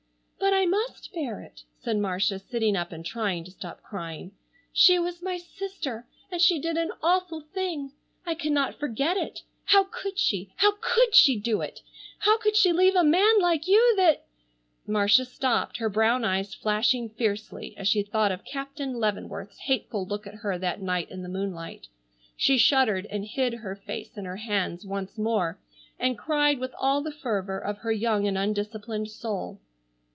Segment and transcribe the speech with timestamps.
[0.43, 4.31] "But I must bear it," said Marcia, sitting up and trying to stop crying.
[4.73, 7.93] "She was my sister and she did an awful thing.
[8.25, 9.43] I cannot forget it.
[9.65, 11.81] How could she, how could she do it?
[12.19, 14.25] How could she leave a man like you that—"
[14.85, 20.27] Marcia stopped, her brown eyes flashing fiercely as she thought of Captain Leavenworth's hateful look
[20.27, 21.87] at her that night in the moonlight.
[22.35, 25.59] She shuddered and hid her face in her hands once more
[25.99, 29.59] and cried with all the fervor of her young and undisciplined soul.